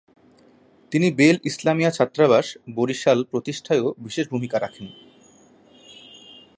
[0.91, 2.45] তিনি বেল ইসলামিয়া ছাত্রাবাস,
[2.75, 4.87] বরিশাল প্রতিষ্ঠায়ও বিশেষ ভুমিকা রাখেন।